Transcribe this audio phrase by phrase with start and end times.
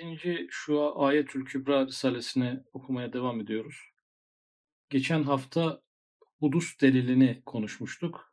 [0.00, 0.46] 7.
[0.50, 3.76] şu Ayetül Kübra Risalesini okumaya devam ediyoruz.
[4.90, 5.82] Geçen hafta
[6.40, 8.32] hudus delilini konuşmuştuk.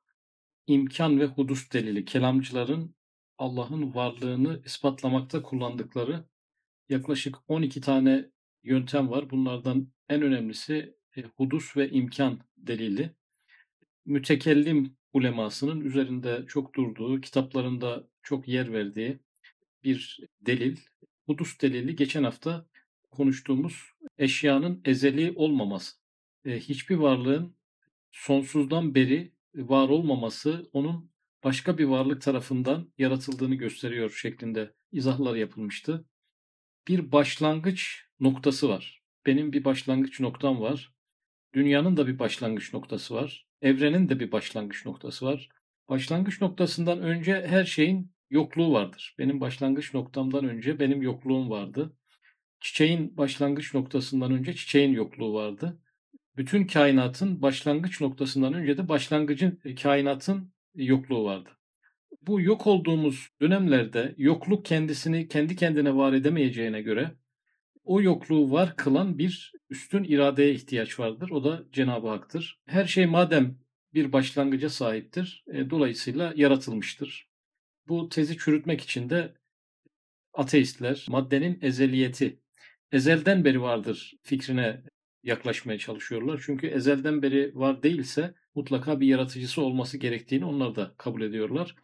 [0.68, 2.96] İmkan ve hudus delili, kelamcıların
[3.38, 6.26] Allah'ın varlığını ispatlamakta kullandıkları
[6.90, 8.30] yaklaşık 12 tane
[8.64, 9.30] yöntem var.
[9.30, 13.16] Bunlardan en önemlisi e, hudus ve imkan delili.
[14.06, 19.20] Mütekellim ulemasının üzerinde çok durduğu, kitaplarında çok yer verdiği
[19.84, 20.78] bir delil.
[21.30, 22.66] Hudus delili geçen hafta
[23.12, 23.84] konuştuğumuz
[24.18, 25.98] eşyanın ezeli olmaması.
[26.46, 27.56] E, hiçbir varlığın
[28.12, 31.12] sonsuzdan beri var olmaması onun
[31.44, 36.06] başka bir varlık tarafından yaratıldığını gösteriyor şeklinde izahlar yapılmıştı.
[36.88, 39.04] Bir başlangıç noktası var.
[39.26, 40.94] Benim bir başlangıç noktam var.
[41.54, 43.48] Dünyanın da bir başlangıç noktası var.
[43.62, 45.50] Evrenin de bir başlangıç noktası var.
[45.90, 49.16] Başlangıç noktasından önce her şeyin yokluğu vardır.
[49.20, 51.98] Benim başlangıç noktamdan önce benim yokluğum vardı.
[52.60, 55.80] Çiçeğin başlangıç noktasından önce çiçeğin yokluğu vardı.
[56.38, 61.50] Bütün kainatın başlangıç noktasından önce de başlangıcın e, kainatın yokluğu vardı.
[62.22, 67.12] Bu yok olduğumuz dönemlerde yokluk kendisini kendi kendine var edemeyeceğine göre
[67.84, 71.30] o yokluğu var kılan bir üstün iradeye ihtiyaç vardır.
[71.30, 72.60] O da Cenab-ı Hak'tır.
[72.66, 73.58] Her şey madem
[73.94, 77.29] bir başlangıca sahiptir, e, dolayısıyla yaratılmıştır.
[77.90, 79.34] Bu tezi çürütmek için de
[80.34, 82.40] ateistler maddenin ezeliyeti,
[82.92, 84.84] ezelden beri vardır fikrine
[85.24, 86.42] yaklaşmaya çalışıyorlar.
[86.46, 91.76] Çünkü ezelden beri var değilse mutlaka bir yaratıcısı olması gerektiğini onlar da kabul ediyorlar.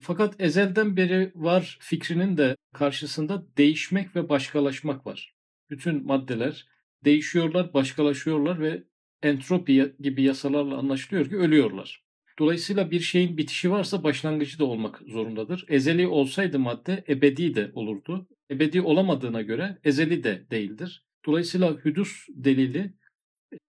[0.00, 5.34] Fakat ezelden beri var fikrinin de karşısında değişmek ve başkalaşmak var.
[5.70, 6.66] Bütün maddeler
[7.04, 8.84] değişiyorlar, başkalaşıyorlar ve
[9.22, 12.04] entropi gibi yasalarla anlaşılıyor ki ölüyorlar.
[12.38, 15.64] Dolayısıyla bir şeyin bitişi varsa başlangıcı da olmak zorundadır.
[15.68, 18.28] Ezeli olsaydı madde ebedi de olurdu.
[18.50, 21.04] Ebedi olamadığına göre ezeli de değildir.
[21.26, 22.94] Dolayısıyla hüdus delili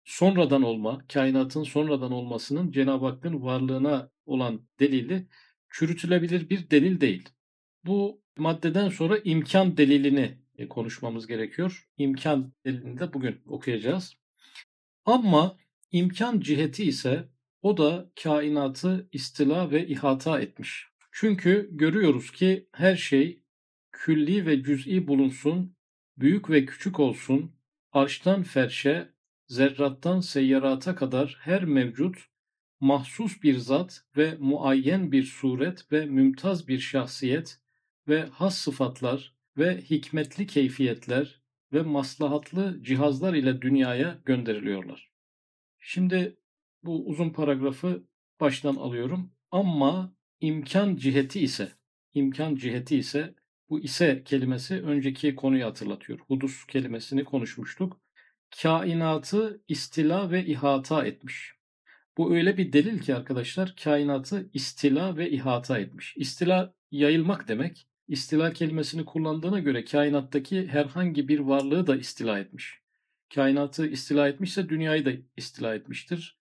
[0.05, 5.27] sonradan olma, kainatın sonradan olmasının Cenab-ı Hakk'ın varlığına olan delili
[5.71, 7.29] çürütülebilir bir delil değil.
[7.85, 11.89] Bu maddeden sonra imkan delilini e, konuşmamız gerekiyor.
[11.99, 14.17] İmkan delilini de bugün okuyacağız.
[15.05, 15.57] Ama
[15.93, 17.29] imkan ciheti ise
[17.67, 20.89] o da kainatı istila ve ihata etmiş.
[21.13, 23.43] Çünkü görüyoruz ki her şey
[23.93, 25.77] külli ve cüz'i bulunsun,
[26.19, 27.53] büyük ve küçük olsun,
[27.93, 29.09] arştan ferşe,
[29.49, 32.17] zerrattan seyyarata kadar her mevcut,
[32.81, 37.59] mahsus bir zat ve muayyen bir suret ve mümtaz bir şahsiyet
[38.09, 45.11] ve has sıfatlar ve hikmetli keyfiyetler ve maslahatlı cihazlar ile dünyaya gönderiliyorlar.
[45.79, 46.37] Şimdi
[46.87, 48.07] bu uzun paragrafı
[48.41, 49.33] baştan alıyorum.
[49.51, 51.73] Ama imkan ciheti ise,
[52.15, 53.35] imkan ciheti ise
[53.71, 56.19] bu ise kelimesi önceki konuyu hatırlatıyor.
[56.19, 58.01] Hudus kelimesini konuşmuştuk.
[58.63, 61.53] Kainatı istila ve ihata etmiş.
[62.17, 66.15] Bu öyle bir delil ki arkadaşlar kainatı istila ve ihata etmiş.
[66.17, 67.89] İstila yayılmak demek.
[68.09, 72.81] İstila kelimesini kullandığına göre kainattaki herhangi bir varlığı da istila etmiş.
[73.35, 76.36] Kainatı istila etmişse dünyayı da istila etmiştir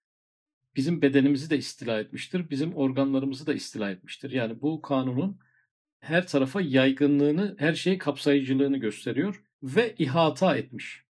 [0.75, 2.49] bizim bedenimizi de istila etmiştir.
[2.49, 4.31] Bizim organlarımızı da istila etmiştir.
[4.31, 5.39] Yani bu kanunun
[5.99, 11.05] her tarafa yaygınlığını, her şeyi kapsayıcılığını gösteriyor ve ihata etmiş.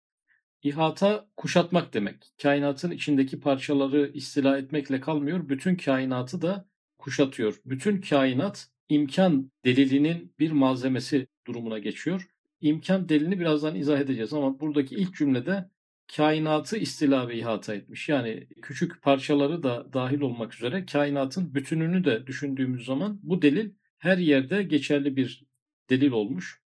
[0.62, 2.32] İhata kuşatmak demek.
[2.42, 5.48] Kainatın içindeki parçaları istila etmekle kalmıyor.
[5.48, 6.68] Bütün kainatı da
[6.98, 7.60] kuşatıyor.
[7.64, 12.28] Bütün kainat imkan delilinin bir malzemesi durumuna geçiyor.
[12.60, 15.70] İmkan delilini birazdan izah edeceğiz ama buradaki ilk cümlede
[16.16, 18.08] kainatı istila ve ihata etmiş.
[18.08, 24.18] Yani küçük parçaları da dahil olmak üzere kainatın bütününü de düşündüğümüz zaman bu delil her
[24.18, 25.44] yerde geçerli bir
[25.90, 26.62] delil olmuş.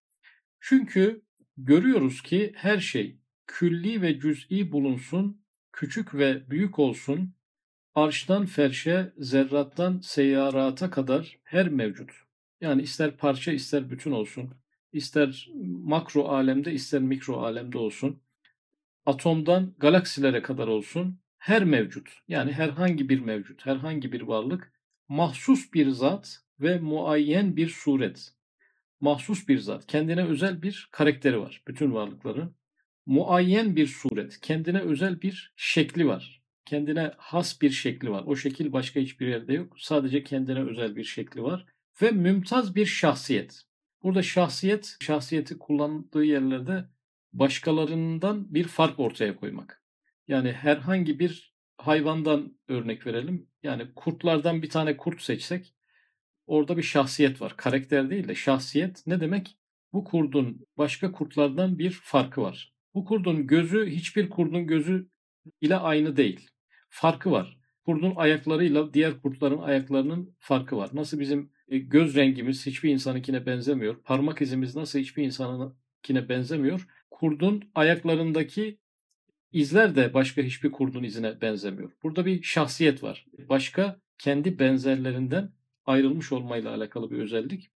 [0.60, 1.22] Çünkü
[1.58, 3.18] görüyoruz ki her şey
[3.48, 7.36] külli ve cüz'i bulunsun, küçük ve büyük olsun,
[7.96, 12.12] arştan ferşe, zerrattan seyyarata kadar her mevcut.
[12.62, 14.54] Yani ister parça ister bütün olsun,
[14.94, 18.23] ister makro alemde ister mikro alemde olsun
[19.06, 24.74] atomdan galaksilere kadar olsun her mevcut yani herhangi bir mevcut, herhangi bir varlık
[25.08, 28.34] mahsus bir zat ve muayyen bir suret.
[29.00, 32.56] Mahsus bir zat, kendine özel bir karakteri var bütün varlıkların.
[33.06, 36.44] Muayyen bir suret, kendine özel bir şekli var.
[36.66, 38.24] Kendine has bir şekli var.
[38.26, 39.80] O şekil başka hiçbir yerde yok.
[39.80, 41.66] Sadece kendine özel bir şekli var.
[42.02, 43.62] Ve mümtaz bir şahsiyet.
[44.04, 46.86] Burada şahsiyet, şahsiyeti kullandığı yerlerde
[47.34, 49.84] başkalarından bir fark ortaya koymak.
[50.28, 53.48] Yani herhangi bir hayvandan örnek verelim.
[53.64, 55.74] Yani kurtlardan bir tane kurt seçsek
[56.48, 57.54] orada bir şahsiyet var.
[57.58, 59.58] Karakter değil de şahsiyet ne demek?
[59.94, 62.74] bu kurdun başka kurtlardan bir farkı var.
[62.94, 65.10] Bu kurdun gözü hiçbir kurdun gözü
[65.62, 66.50] ile aynı değil.
[66.90, 67.58] Farkı var.
[67.86, 70.90] Kurdun ayaklarıyla diğer kurtların ayaklarının farkı var.
[70.94, 74.04] Nasıl bizim e, göz rengimiz hiçbir insanınkine benzemiyor.
[74.04, 76.88] Parmak izimiz nasıl hiçbir insanınkine benzemiyor.
[77.24, 78.80] Kurdun ayaklarındaki
[79.52, 81.92] izler de başka hiçbir kurdun izine benzemiyor.
[82.04, 83.26] Burada bir şahsiyet var.
[83.50, 85.54] Başka kendi benzerlerinden
[85.86, 87.72] ayrılmış olmayla alakalı bir özellik.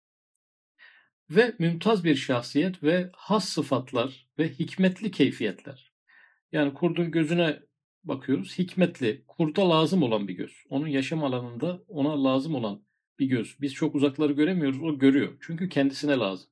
[1.30, 5.94] Ve mümtaz bir şahsiyet ve has sıfatlar ve hikmetli keyfiyetler.
[6.52, 7.60] Yani kurdun gözüne
[8.04, 8.60] bakıyoruz.
[8.60, 10.64] Hikmetli, kurda lazım olan bir göz.
[10.70, 12.86] Onun yaşam alanında ona lazım olan
[13.20, 13.58] bir göz.
[13.62, 15.38] Biz çok uzakları göremiyoruz, o görüyor.
[15.42, 16.50] Çünkü kendisine lazım.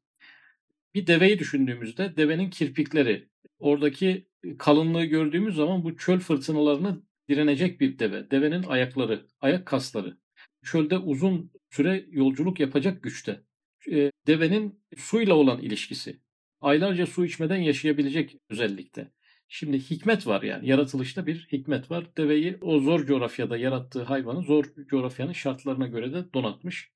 [0.95, 4.27] Bir deveyi düşündüğümüzde devenin kirpikleri, oradaki
[4.57, 8.31] kalınlığı gördüğümüz zaman bu çöl fırtınalarına direnecek bir deve.
[8.31, 10.17] Devenin ayakları, ayak kasları.
[10.63, 13.41] Çölde uzun süre yolculuk yapacak güçte.
[14.27, 16.19] Devenin suyla olan ilişkisi.
[16.61, 19.11] Aylarca su içmeden yaşayabilecek özellikte.
[19.47, 22.05] Şimdi hikmet var yani yaratılışta bir hikmet var.
[22.17, 26.94] Deveyi o zor coğrafyada yarattığı hayvanı zor coğrafyanın şartlarına göre de donatmış.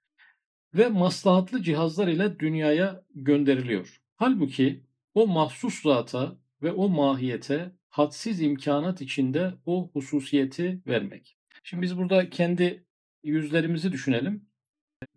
[0.74, 4.02] Ve maslahatlı cihazlar ile dünyaya gönderiliyor.
[4.16, 4.84] Halbuki
[5.14, 11.38] o mahsus zata ve o mahiyete hadsiz imkanat içinde o hususiyeti vermek.
[11.64, 12.86] Şimdi biz burada kendi
[13.24, 14.50] yüzlerimizi düşünelim.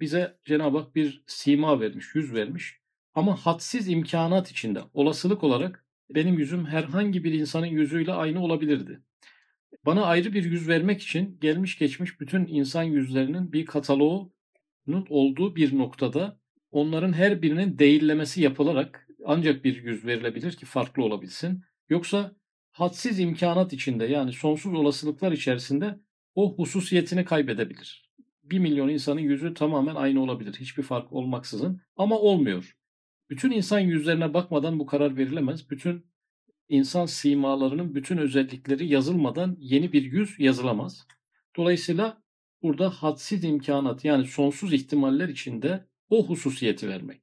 [0.01, 2.81] Bize Cenab-ı Hak bir sima vermiş, yüz vermiş.
[3.15, 9.03] Ama hadsiz imkanat içinde olasılık olarak benim yüzüm herhangi bir insanın yüzüyle aynı olabilirdi.
[9.87, 14.33] Bana ayrı bir yüz vermek için gelmiş geçmiş bütün insan yüzlerinin bir kataloğunun
[15.09, 16.41] olduğu bir noktada
[16.71, 21.63] onların her birinin değillemesi yapılarak ancak bir yüz verilebilir ki farklı olabilsin.
[21.89, 22.37] Yoksa
[22.71, 26.01] hadsiz imkanat içinde yani sonsuz olasılıklar içerisinde
[26.35, 28.13] o hususiyetini kaybedebilir.
[28.45, 30.55] Bir milyon insanın yüzü tamamen aynı olabilir.
[30.61, 32.77] Hiçbir fark olmaksızın ama olmuyor.
[33.31, 35.71] Bütün insan yüzlerine bakmadan bu karar verilemez.
[35.71, 36.07] Bütün
[36.69, 41.07] insan simalarının bütün özellikleri yazılmadan yeni bir yüz yazılamaz.
[41.57, 42.22] Dolayısıyla
[42.63, 47.23] burada hadsiz imkanat yani sonsuz ihtimaller içinde o hususiyeti vermek.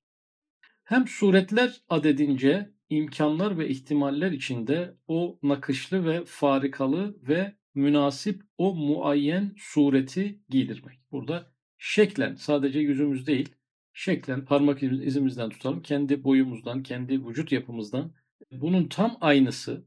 [0.84, 9.56] Hem suretler adedince imkanlar ve ihtimaller içinde o nakışlı ve farikalı ve münasip o muayyen
[9.58, 11.00] sureti giydirmek.
[11.12, 13.56] Burada şeklen sadece yüzümüz değil,
[13.94, 18.12] şeklen parmak izimizden tutalım, kendi boyumuzdan, kendi vücut yapımızdan
[18.52, 19.86] bunun tam aynısı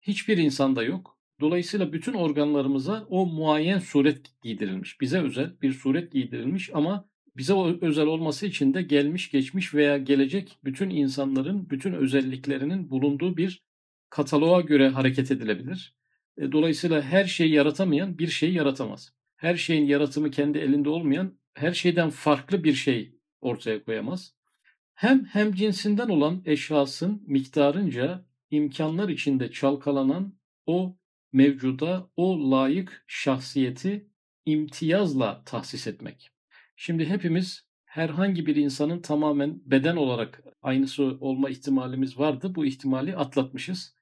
[0.00, 1.15] hiçbir insanda yok.
[1.40, 5.00] Dolayısıyla bütün organlarımıza o muayyen suret giydirilmiş.
[5.00, 10.58] Bize özel bir suret giydirilmiş ama bize özel olması için de gelmiş, geçmiş veya gelecek
[10.64, 13.62] bütün insanların bütün özelliklerinin bulunduğu bir
[14.10, 15.94] kataloğa göre hareket edilebilir.
[16.38, 19.12] E, dolayısıyla her şeyi yaratamayan bir şeyi yaratamaz.
[19.36, 24.34] Her şeyin yaratımı kendi elinde olmayan her şeyden farklı bir şey ortaya koyamaz.
[24.94, 30.34] Hem hem cinsinden olan eşyasın miktarınca imkanlar içinde çalkalanan
[30.66, 30.96] o
[31.36, 34.06] mevcuda o layık şahsiyeti
[34.46, 36.30] imtiyazla tahsis etmek.
[36.76, 42.54] Şimdi hepimiz herhangi bir insanın tamamen beden olarak aynısı olma ihtimalimiz vardı.
[42.54, 43.94] Bu ihtimali atlatmışız.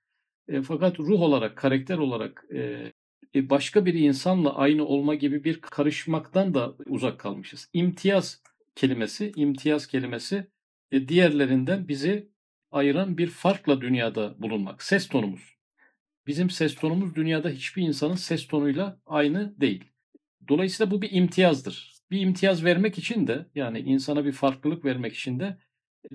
[0.49, 2.93] E, fakat ruh olarak, karakter olarak e,
[3.35, 7.71] e başka bir insanla aynı olma gibi bir karışmaktan da uzak kalmışız.
[7.73, 8.43] İmtiyaz
[8.75, 10.47] kelimesi, imtiyaz kelimesi
[10.93, 12.29] e, diğerlerinden bizi
[12.71, 14.83] ayıran bir farkla dünyada bulunmak.
[14.83, 15.54] Ses tonumuz.
[16.27, 19.85] Bizim ses tonumuz dünyada hiçbir insanın ses tonuyla aynı değil.
[20.49, 21.95] Dolayısıyla bu bir imtiyazdır.
[22.11, 25.59] Bir imtiyaz vermek için de yani insana bir farklılık vermek için de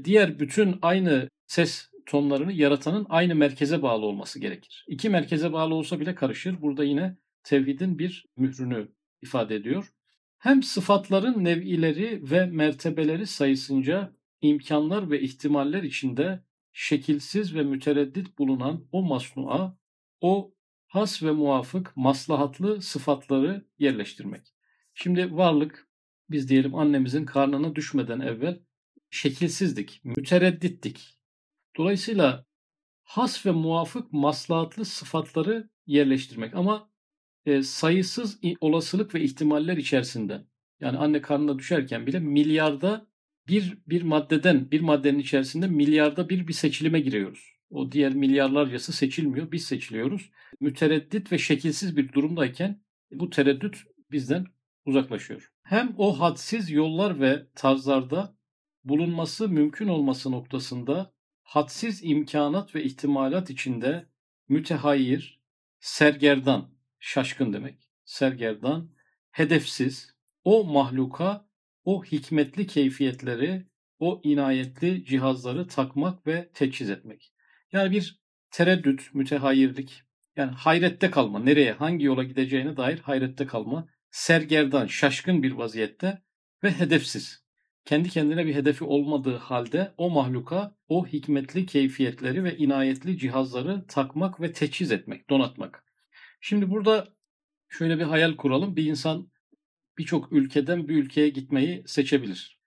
[0.03, 4.85] diğer bütün aynı ses tonlarını yaratanın aynı merkeze bağlı olması gerekir.
[4.87, 6.61] İki merkeze bağlı olsa bile karışır.
[6.61, 8.87] Burada yine tevhidin bir mührünü
[9.21, 9.93] ifade ediyor.
[10.37, 19.01] Hem sıfatların nev'ileri ve mertebeleri sayısınca imkanlar ve ihtimaller içinde şekilsiz ve mütereddit bulunan o
[19.01, 19.77] masnua,
[20.21, 20.53] o
[20.87, 24.41] has ve muvafık maslahatlı sıfatları yerleştirmek.
[24.93, 25.89] Şimdi varlık,
[26.29, 28.59] biz diyelim annemizin karnına düşmeden evvel
[29.09, 31.19] şekilsizdik, mütereddittik.
[31.77, 32.45] Dolayısıyla
[33.03, 36.89] has ve muvafık maslahatlı sıfatları yerleştirmek ama
[37.45, 40.45] e, sayısız olasılık ve ihtimaller içerisinde
[40.79, 43.07] yani anne karnına düşerken bile milyarda
[43.47, 47.58] bir bir maddeden bir maddenin içerisinde milyarda bir bir seçilime giriyoruz.
[47.69, 49.51] O diğer milyarlarcası seçilmiyor.
[49.51, 50.31] Biz seçiliyoruz.
[50.59, 53.77] Mütereddit ve şekilsiz bir durumdayken bu tereddüt
[54.11, 54.45] bizden
[54.85, 55.51] uzaklaşıyor.
[55.63, 58.35] Hem o hadsiz yollar ve tarzlarda
[58.83, 64.05] bulunması mümkün olması noktasında hadsiz imkanat ve ihtimalat içinde
[64.49, 65.41] mütehayyir,
[65.79, 68.89] sergerdan, şaşkın demek, sergerdan,
[69.31, 71.49] hedefsiz, o mahluka
[71.83, 73.65] o hikmetli keyfiyetleri
[73.99, 77.33] o inayetli cihazları takmak ve teçhiz etmek.
[77.71, 78.19] Yani bir
[78.51, 80.03] tereddüt, mütehayirlik,
[80.35, 86.21] yani hayrette kalma, nereye, hangi yola gideceğine dair hayrette kalma, sergerdan, şaşkın bir vaziyette
[86.63, 87.43] ve hedefsiz.
[87.85, 94.41] Kendi kendine bir hedefi olmadığı halde o mahluka o hikmetli keyfiyetleri ve inayetli cihazları takmak
[94.41, 95.83] ve teçhiz etmek, donatmak.
[96.41, 97.07] Şimdi burada
[97.69, 98.75] şöyle bir hayal kuralım.
[98.75, 99.31] Bir insan
[99.97, 102.59] birçok ülkeden bir ülkeye gitmeyi seçebilir.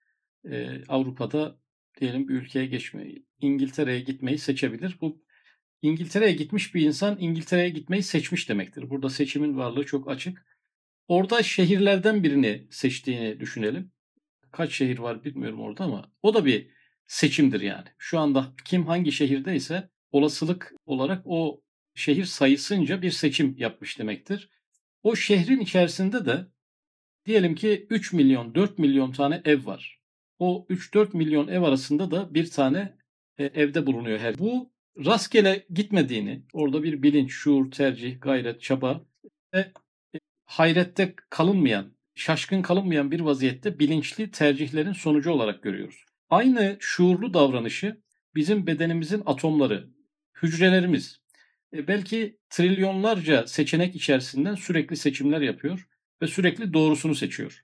[0.45, 1.59] Ee, Avrupa'da
[2.01, 4.97] diyelim bir ülkeye geçmeyi, İngiltere'ye gitmeyi seçebilir.
[5.01, 5.23] Bu
[5.81, 8.89] İngiltere'ye gitmiş bir insan İngiltere'ye gitmeyi seçmiş demektir.
[8.89, 10.45] Burada seçimin varlığı çok açık.
[11.07, 13.91] Orada şehirlerden birini seçtiğini düşünelim.
[14.51, 16.69] Kaç şehir var bilmiyorum orada ama o da bir
[17.07, 17.87] seçimdir yani.
[17.97, 21.61] Şu anda kim hangi şehirdeyse olasılık olarak o
[21.95, 24.49] şehir sayısınca bir seçim yapmış demektir.
[25.03, 26.47] O şehrin içerisinde de
[27.25, 30.02] diyelim ki 3 milyon 4 milyon tane ev var.
[30.43, 32.97] O 3-4 milyon ev arasında da bir tane
[33.37, 34.37] e, evde bulunuyor her.
[34.37, 34.71] Bu
[35.05, 39.05] rastgele gitmediğini, orada bir bilinç, şuur, tercih, gayret, çaba
[39.53, 39.59] ve
[40.15, 46.05] e, hayrette kalınmayan, şaşkın kalınmayan bir vaziyette bilinçli tercihlerin sonucu olarak görüyoruz.
[46.29, 48.01] Aynı şuurlu davranışı
[48.35, 49.89] bizim bedenimizin atomları,
[50.41, 51.21] hücrelerimiz,
[51.73, 55.87] e, belki trilyonlarca seçenek içerisinden sürekli seçimler yapıyor
[56.21, 57.63] ve sürekli doğrusunu seçiyor.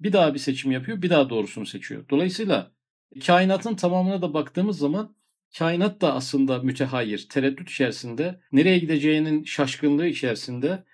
[0.00, 2.08] Bir daha bir seçim yapıyor, bir daha doğrusunu seçiyor.
[2.10, 2.72] Dolayısıyla
[3.26, 5.16] kainatın tamamına da baktığımız zaman
[5.58, 10.84] kainat da aslında mütehayir, tereddüt içerisinde, nereye gideceğinin şaşkınlığı içerisinde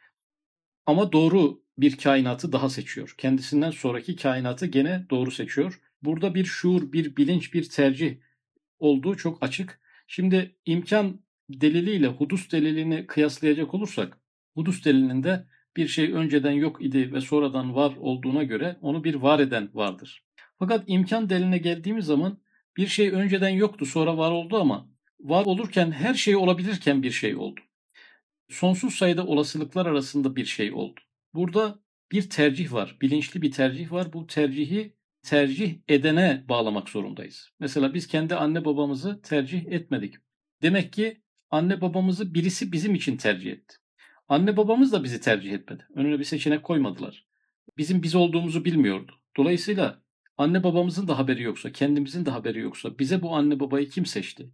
[0.87, 3.15] ama doğru bir kainatı daha seçiyor.
[3.19, 5.81] Kendisinden sonraki kainatı gene doğru seçiyor.
[6.03, 8.17] Burada bir şuur, bir bilinç, bir tercih
[8.79, 9.81] olduğu çok açık.
[10.07, 14.19] Şimdi imkan deliliyle hudus delilini kıyaslayacak olursak,
[14.55, 15.47] hudus delilinde
[15.81, 20.25] bir şey önceden yok idi ve sonradan var olduğuna göre onu bir var eden vardır.
[20.59, 22.39] Fakat imkan deliline geldiğimiz zaman
[22.77, 24.89] bir şey önceden yoktu sonra var oldu ama
[25.21, 27.61] var olurken her şey olabilirken bir şey oldu.
[28.49, 31.01] Sonsuz sayıda olasılıklar arasında bir şey oldu.
[31.35, 31.79] Burada
[32.13, 34.13] bir tercih var, bilinçli bir tercih var.
[34.13, 37.51] Bu tercihi tercih edene bağlamak zorundayız.
[37.61, 40.15] Mesela biz kendi anne babamızı tercih etmedik.
[40.63, 43.77] Demek ki anne babamızı birisi bizim için tercih etti.
[44.31, 45.87] Anne babamız da bizi tercih etmedi.
[45.95, 47.27] Önüne bir seçenek koymadılar.
[47.79, 49.13] Bizim biz olduğumuzu bilmiyordu.
[49.37, 50.03] Dolayısıyla
[50.37, 54.53] anne babamızın da haberi yoksa, kendimizin de haberi yoksa bize bu anne babayı kim seçti?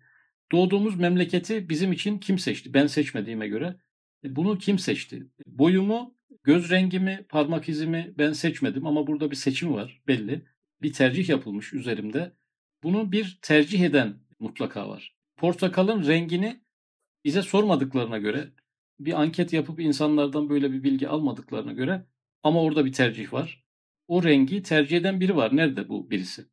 [0.53, 2.75] Doğduğumuz memleketi bizim için kim seçti?
[2.75, 3.77] Ben seçmediğime göre.
[4.25, 5.27] E, bunu kim seçti?
[5.47, 6.15] Boyumu,
[6.45, 10.47] göz rengimi, parmak izimi ben seçmedim ama burada bir seçim var belli.
[10.83, 12.33] Bir tercih yapılmış üzerimde.
[12.83, 15.17] Bunu bir tercih eden mutlaka var.
[15.37, 16.61] Portakalın rengini
[17.25, 18.51] bize sormadıklarına göre
[19.01, 22.07] bir anket yapıp insanlardan böyle bir bilgi almadıklarına göre
[22.43, 23.65] ama orada bir tercih var.
[24.09, 25.57] O rengi tercih eden biri var.
[25.57, 26.47] Nerede bu birisi?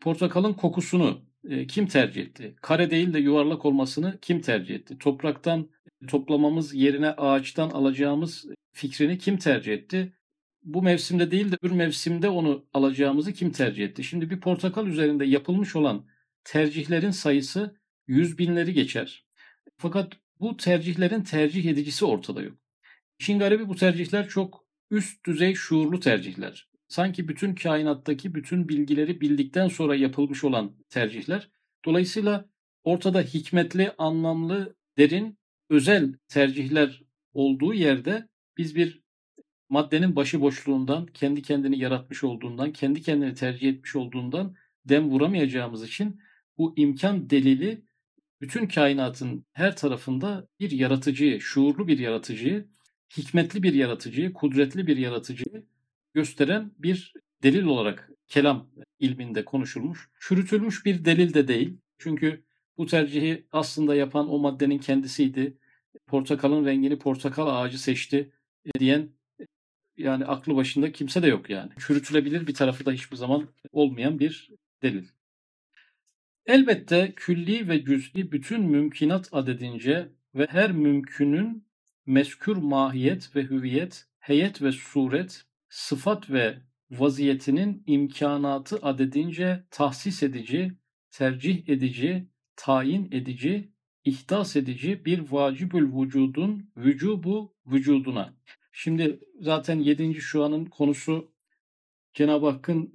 [0.00, 2.56] Portakalın kokusunu e, kim tercih etti?
[2.62, 4.98] Kare değil de yuvarlak olmasını kim tercih etti?
[4.98, 5.70] Topraktan
[6.08, 10.12] toplamamız yerine ağaçtan alacağımız fikrini kim tercih etti?
[10.62, 14.04] Bu mevsimde değil de bir mevsimde onu alacağımızı kim tercih etti?
[14.04, 16.06] Şimdi bir portakal üzerinde yapılmış olan
[16.44, 19.26] tercihlerin sayısı yüz binleri geçer.
[19.76, 22.58] Fakat bu tercihlerin tercih edicisi ortada yok.
[23.18, 26.70] İşin garibi bu tercihler çok üst düzey şuurlu tercihler.
[26.88, 31.50] Sanki bütün kainattaki bütün bilgileri bildikten sonra yapılmış olan tercihler.
[31.84, 32.48] Dolayısıyla
[32.84, 35.38] ortada hikmetli, anlamlı, derin,
[35.70, 38.28] özel tercihler olduğu yerde
[38.58, 39.02] biz bir
[39.68, 44.54] maddenin başıboşluğundan, kendi kendini yaratmış olduğundan, kendi kendini tercih etmiş olduğundan
[44.84, 46.20] dem vuramayacağımız için
[46.58, 47.82] bu imkan delili
[48.40, 52.68] bütün kainatın her tarafında bir yaratıcıyı, şuurlu bir yaratıcıyı,
[53.16, 55.64] hikmetli bir yaratıcıyı, kudretli bir yaratıcıyı
[56.14, 60.10] gösteren bir delil olarak kelam ilminde konuşulmuş.
[60.20, 61.78] Çürütülmüş bir delil de değil.
[61.98, 62.44] Çünkü
[62.78, 65.58] bu tercihi aslında yapan o maddenin kendisiydi.
[66.06, 68.32] Portakalın rengini portakal ağacı seçti
[68.78, 69.10] diyen
[69.96, 71.72] yani aklı başında kimse de yok yani.
[71.78, 74.50] Çürütülebilir bir tarafı da hiçbir zaman olmayan bir
[74.82, 75.04] delil.
[76.50, 81.64] Elbette külli ve cüz'i bütün mümkinat adedince ve her mümkünün
[82.06, 86.58] meskür mahiyet ve hüviyet, heyet ve suret, sıfat ve
[86.90, 90.72] vaziyetinin imkanatı adedince tahsis edici,
[91.10, 93.72] tercih edici, tayin edici,
[94.04, 98.34] ihdas edici bir vacibül vücudun vücubu vücuduna.
[98.72, 100.14] Şimdi zaten 7.
[100.14, 101.32] şu anın konusu
[102.14, 102.92] Cenab-ı Hakk'ın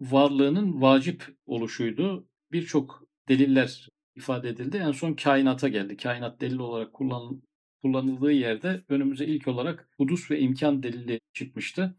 [0.00, 4.76] varlığının vacip oluşuydu birçok deliller ifade edildi.
[4.76, 5.96] En son kainata geldi.
[5.96, 7.42] Kainat delil olarak kullan,
[7.82, 11.96] kullanıldığı yerde önümüze ilk olarak hudus ve imkan delili çıkmıştı.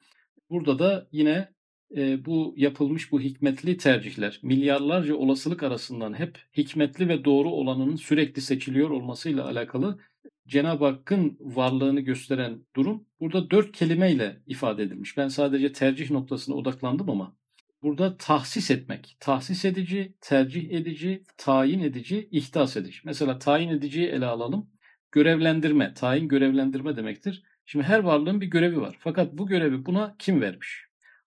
[0.49, 1.53] Burada da yine
[1.95, 8.41] e, bu yapılmış bu hikmetli tercihler, milyarlarca olasılık arasından hep hikmetli ve doğru olanının sürekli
[8.41, 9.99] seçiliyor olmasıyla alakalı
[10.47, 15.17] Cenab-ı Hakk'ın varlığını gösteren durum burada dört kelimeyle ifade edilmiş.
[15.17, 17.36] Ben sadece tercih noktasına odaklandım ama
[17.83, 22.99] burada tahsis etmek, tahsis edici, tercih edici, tayin edici, ihtas edici.
[23.05, 24.69] Mesela tayin ediciyi ele alalım.
[25.11, 27.43] Görevlendirme, tayin görevlendirme demektir.
[27.65, 28.95] Şimdi her varlığın bir görevi var.
[28.99, 30.85] Fakat bu görevi buna kim vermiş?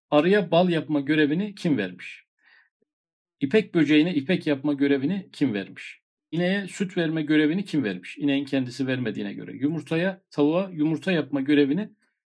[0.09, 2.25] Arıya bal yapma görevini kim vermiş?
[3.39, 6.01] İpek böceğine ipek yapma görevini kim vermiş?
[6.31, 8.17] İneğe süt verme görevini kim vermiş?
[8.17, 9.51] İneğin kendisi vermediğine göre.
[9.53, 11.89] Yumurtaya, tavuğa yumurta yapma görevini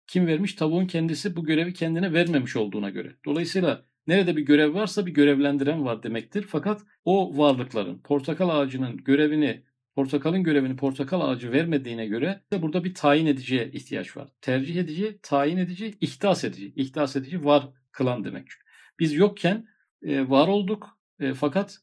[0.07, 0.53] kim vermiş?
[0.53, 3.15] Tavuğun kendisi bu görevi kendine vermemiş olduğuna göre.
[3.25, 6.45] Dolayısıyla nerede bir görev varsa bir görevlendiren var demektir.
[6.49, 9.63] Fakat o varlıkların portakal ağacının görevini
[9.95, 14.29] portakalın görevini portakal ağacı vermediğine göre de burada bir tayin ediciye ihtiyaç var.
[14.41, 16.73] Tercih edici, tayin edici, ihtas edici.
[16.75, 18.47] İhtas edici var kılan demek.
[18.99, 19.67] Biz yokken
[20.03, 21.77] e, var olduk e, fakat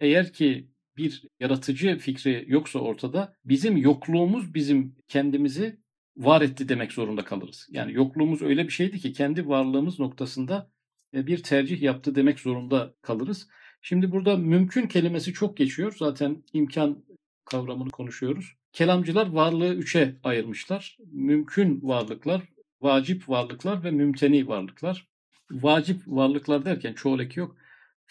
[0.00, 5.78] eğer ki bir yaratıcı fikri yoksa ortada bizim yokluğumuz bizim kendimizi
[6.16, 7.68] var etti demek zorunda kalırız.
[7.70, 10.70] Yani yokluğumuz öyle bir şeydi ki kendi varlığımız noktasında
[11.12, 13.48] bir tercih yaptı demek zorunda kalırız.
[13.82, 15.94] Şimdi burada mümkün kelimesi çok geçiyor.
[15.98, 17.04] Zaten imkan
[17.44, 18.54] kavramını konuşuyoruz.
[18.72, 20.98] Kelamcılar varlığı üçe ayırmışlar.
[21.12, 22.42] Mümkün varlıklar,
[22.80, 25.08] vacip varlıklar ve mümteni varlıklar.
[25.50, 27.56] Vacip varlıklar derken çoğul eki yok.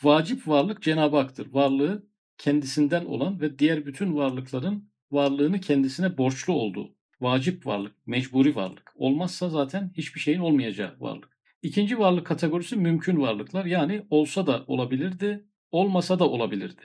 [0.03, 1.53] Vacip varlık Cenab-ı Hak'tır.
[1.53, 6.95] Varlığı kendisinden olan ve diğer bütün varlıkların varlığını kendisine borçlu olduğu.
[7.21, 8.93] Vacip varlık, mecburi varlık.
[8.95, 11.36] Olmazsa zaten hiçbir şeyin olmayacağı varlık.
[11.61, 13.65] İkinci varlık kategorisi mümkün varlıklar.
[13.65, 16.81] Yani olsa da olabilirdi, olmasa da olabilirdi.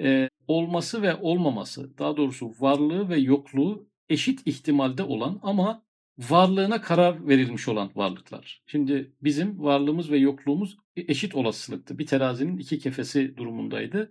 [0.00, 5.82] Ee, olması ve olmaması, daha doğrusu varlığı ve yokluğu eşit ihtimalde olan ama
[6.18, 8.62] varlığına karar verilmiş olan varlıklar.
[8.66, 11.98] Şimdi bizim varlığımız ve yokluğumuz eşit olasılıktı.
[11.98, 14.10] Bir terazinin iki kefesi durumundaydı.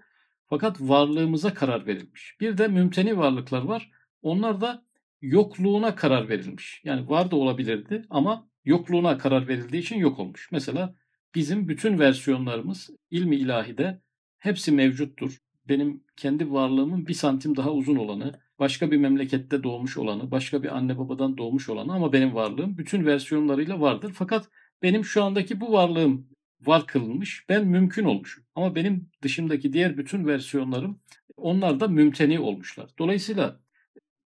[0.50, 2.38] Fakat varlığımıza karar verilmiş.
[2.39, 3.91] Bir de mümteni varlıklar var.
[4.21, 4.86] Onlar da
[5.21, 6.82] yokluğuna karar verilmiş.
[6.84, 10.49] Yani var da olabilirdi ama yokluğuna karar verildiği için yok olmuş.
[10.51, 10.95] Mesela
[11.36, 14.01] bizim bütün versiyonlarımız ilmi ilahide
[14.38, 20.32] hepsi mevcuttur benim kendi varlığımın bir santim daha uzun olanı, başka bir memlekette doğmuş olanı,
[20.32, 24.12] başka bir anne babadan doğmuş olanı ama benim varlığım bütün versiyonlarıyla vardır.
[24.15, 24.49] Fakat
[24.82, 26.28] benim şu andaki bu varlığım
[26.62, 28.43] var kılınmış, ben mümkün olmuşum.
[28.56, 30.99] Ama benim dışımdaki diğer bütün versiyonlarım
[31.38, 32.89] onlar da mümteni olmuşlar.
[32.99, 33.60] Dolayısıyla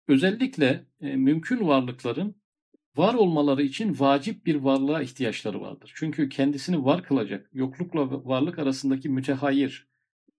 [0.08, 2.39] özellikle e, mümkün varlıkların
[2.96, 5.92] var olmaları için vacip bir varlığa ihtiyaçları vardır.
[5.94, 9.88] Çünkü kendisini var kılacak, yoklukla varlık arasındaki mütehayir,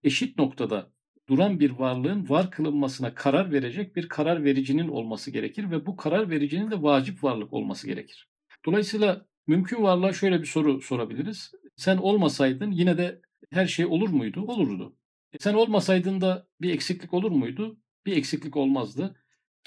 [0.03, 0.91] eşit noktada
[1.29, 6.29] duran bir varlığın var kılınmasına karar verecek bir karar vericinin olması gerekir ve bu karar
[6.29, 8.29] vericinin de vacip varlık olması gerekir.
[8.65, 11.51] Dolayısıyla mümkün varlığa şöyle bir soru sorabiliriz.
[11.75, 14.41] Sen olmasaydın yine de her şey olur muydu?
[14.41, 14.95] Olurdu.
[15.33, 17.79] E, sen olmasaydın da bir eksiklik olur muydu?
[18.05, 19.15] Bir eksiklik olmazdı.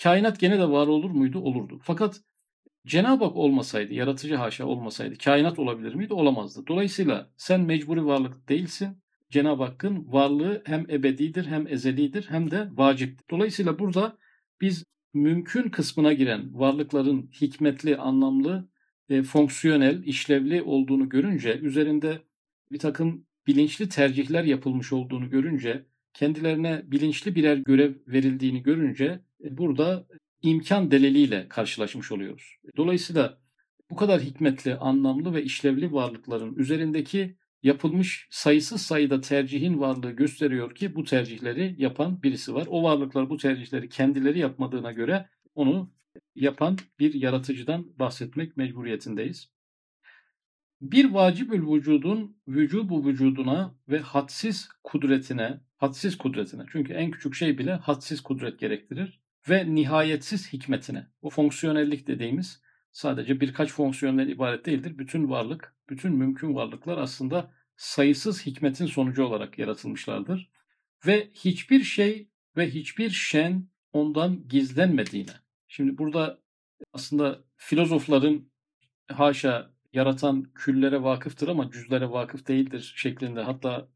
[0.02, 1.38] Kainat gene de var olur muydu?
[1.38, 1.80] Olurdu.
[1.82, 2.20] Fakat
[2.86, 6.14] Cenab-ı Hak olmasaydı, yaratıcı haşa olmasaydı kainat olabilir miydi?
[6.14, 6.66] Olamazdı.
[6.66, 8.88] Dolayısıyla sen mecburi varlık değilsin.
[9.30, 13.24] Cenab-ı Hakk'ın varlığı hem ebedidir hem ezelidir hem de vaciptir.
[13.30, 14.18] Dolayısıyla burada
[14.60, 18.68] biz mümkün kısmına giren varlıkların hikmetli, anlamlı,
[19.08, 22.22] e, fonksiyonel, işlevli olduğunu görünce, üzerinde
[22.72, 30.06] bir takım bilinçli tercihler yapılmış olduğunu görünce, kendilerine bilinçli birer görev verildiğini görünce e, burada
[30.44, 32.56] imkan deliliyle karşılaşmış oluyoruz.
[32.76, 33.38] Dolayısıyla
[33.90, 40.94] bu kadar hikmetli, anlamlı ve işlevli varlıkların üzerindeki yapılmış sayısız sayıda tercihin varlığı gösteriyor ki
[40.94, 42.66] bu tercihleri yapan birisi var.
[42.70, 45.92] O varlıklar bu tercihleri kendileri yapmadığına göre onu
[46.34, 49.50] yapan bir yaratıcıdan bahsetmek mecburiyetindeyiz.
[50.80, 57.74] Bir vacibül vücudun vücubu vücuduna ve hadsiz kudretine, hadsiz kudretine çünkü en küçük şey bile
[57.74, 61.06] hadsiz kudret gerektirir ve nihayetsiz hikmetine.
[61.22, 64.98] O fonksiyonellik dediğimiz sadece birkaç fonksiyonel ibaret değildir.
[64.98, 70.50] Bütün varlık, bütün mümkün varlıklar aslında sayısız hikmetin sonucu olarak yaratılmışlardır.
[71.06, 75.32] Ve hiçbir şey ve hiçbir şen ondan gizlenmediğine.
[75.68, 76.40] Şimdi burada
[76.92, 78.48] aslında filozofların
[79.08, 83.88] haşa yaratan küllere vakıftır ama cüzlere vakıf değildir şeklinde hatta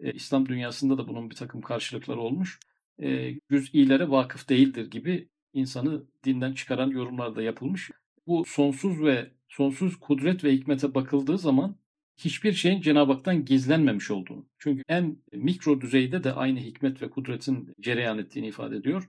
[0.00, 2.60] e, İslam dünyasında da bunun bir takım karşılıkları olmuş.
[3.02, 7.90] E, cüz'ilere vakıf değildir gibi insanı dinden çıkaran yorumlar da yapılmış
[8.28, 11.76] bu sonsuz ve sonsuz kudret ve hikmete bakıldığı zaman
[12.16, 14.48] hiçbir şeyin Cenab-ı Hak'tan gizlenmemiş olduğunu.
[14.58, 19.08] Çünkü en mikro düzeyde de aynı hikmet ve kudretin cereyan ettiğini ifade ediyor.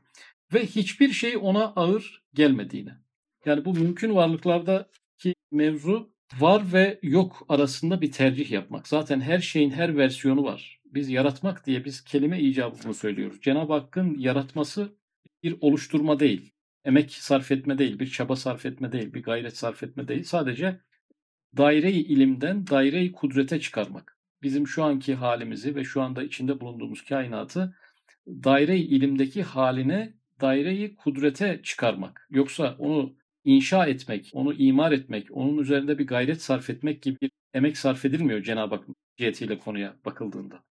[0.53, 2.91] Ve hiçbir şey ona ağır gelmediğini.
[3.45, 8.87] Yani bu mümkün varlıklardaki mevzu var ve yok arasında bir tercih yapmak.
[8.87, 10.78] Zaten her şeyin her versiyonu var.
[10.93, 13.41] Biz yaratmak diye biz kelime icabını söylüyoruz.
[13.41, 14.95] Cenab-ı Hakk'ın yaratması
[15.43, 16.53] bir oluşturma değil,
[16.85, 20.23] emek sarf etme değil, bir çaba sarf etme değil, bir gayret sarf etme değil.
[20.23, 20.79] Sadece
[21.57, 24.17] daire-i ilimden daire-i kudrete çıkarmak.
[24.43, 27.75] Bizim şu anki halimizi ve şu anda içinde bulunduğumuz kainatı
[28.27, 32.27] daire-i ilimdeki haline daire-i kudrete çıkarmak.
[32.29, 37.31] Yoksa onu inşa etmek, onu imar etmek, onun üzerinde bir gayret sarf etmek gibi bir
[37.53, 38.85] emek sarf edilmiyor Cenab-ı Hak
[39.17, 40.68] cihetiyle konuya bakıldığında.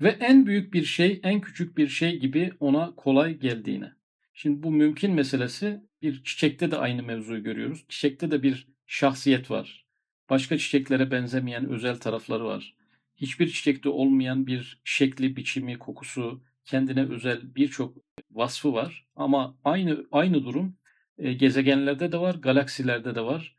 [0.00, 3.92] Ve en büyük bir şey, en küçük bir şey gibi ona kolay geldiğine.
[4.34, 7.84] Şimdi bu mümkün meselesi bir çiçekte de aynı mevzuyu görüyoruz.
[7.88, 9.86] Çiçekte de bir şahsiyet var.
[10.30, 12.74] Başka çiçeklere benzemeyen özel tarafları var.
[13.16, 17.96] Hiçbir çiçekte olmayan bir şekli, biçimi, kokusu, kendine özel birçok
[18.30, 19.06] vasfı var.
[19.16, 20.76] Ama aynı aynı durum
[21.18, 23.56] e, gezegenlerde de var, galaksilerde de var.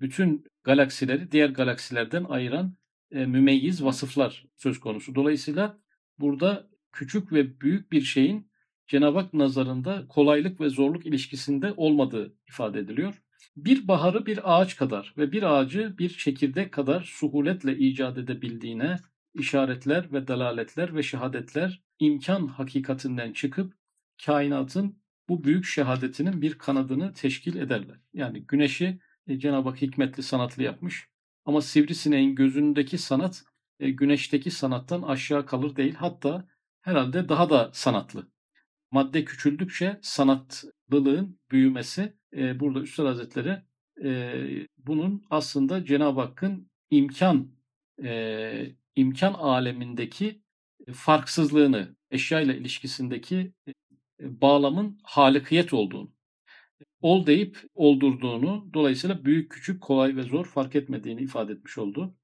[0.00, 2.74] Bütün galaksileri diğer galaksilerden ayıran
[3.12, 5.14] e, mümeyyiz vasıflar söz konusu.
[5.14, 5.78] Dolayısıyla
[6.18, 8.50] burada küçük ve büyük bir şeyin
[8.86, 13.22] Cenab-ı Hak nazarında kolaylık ve zorluk ilişkisinde olmadığı ifade ediliyor.
[13.56, 18.96] Bir baharı bir ağaç kadar ve bir ağacı bir çekirdek kadar suhuletle icat edebildiğine
[19.34, 23.74] işaretler ve dalaletler ve şehadetler imkan hakikatinden çıkıp
[24.26, 27.96] kainatın bu büyük şehadetinin bir kanadını teşkil ederler.
[28.12, 31.09] Yani güneşi e, Cenab-ı Hak hikmetli sanatlı yapmış.
[31.50, 33.44] Ama sivrisineğin gözündeki sanat
[33.80, 35.94] e, güneşteki sanattan aşağı kalır değil.
[35.94, 36.48] Hatta
[36.80, 38.30] herhalde daha da sanatlı.
[38.90, 43.62] Madde küçüldükçe sanatlılığın büyümesi e, burada Üstad Hazretleri
[44.04, 47.48] e, bunun aslında Cenab-ı Hakk'ın imkan
[48.04, 50.42] e, imkan alemindeki
[50.92, 53.52] farksızlığını, eşya ile ilişkisindeki
[54.20, 56.12] e, bağlamın halikiyet olduğunu,
[57.00, 62.14] ol deyip oldurduğunu, dolayısıyla büyük, küçük, kolay ve zor fark etmediğini ifade etmiş oldu.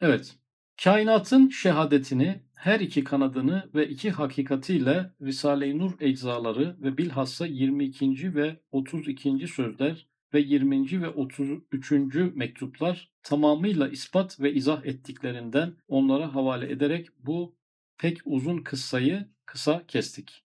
[0.00, 0.36] Evet,
[0.84, 8.34] kainatın şehadetini, her iki kanadını ve iki hakikatiyle Risale-i Nur eczaları ve bilhassa 22.
[8.34, 9.48] ve 32.
[9.48, 11.02] sözler ve 20.
[11.02, 11.92] ve 33.
[12.34, 17.56] mektuplar tamamıyla ispat ve izah ettiklerinden onlara havale ederek bu
[17.98, 20.47] pek uzun kıssayı kısa kestik.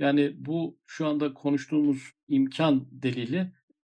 [0.00, 3.52] Yani bu şu anda konuştuğumuz imkan delili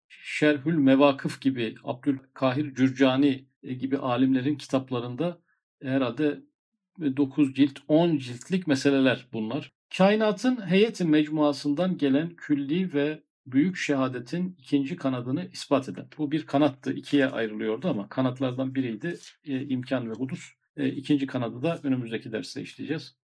[0.10, 5.42] Şerhül Mevakıf gibi Abdülkahir Cürcani e, gibi alimlerin kitaplarında
[5.82, 6.40] herhalde
[7.00, 9.72] 9 cilt 10 ciltlik meseleler bunlar.
[9.98, 16.08] Kainatın heyeti mecmuasından gelen külli ve büyük şehadetin ikinci kanadını ispat eden.
[16.18, 20.52] Bu bir kanattı, ikiye ayrılıyordu ama kanatlardan biriydi e, imkan ve hudus.
[20.78, 23.23] E, ikinci kanadı da önümüzdeki derste işleyeceğiz.